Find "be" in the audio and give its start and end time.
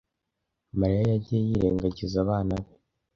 2.63-2.71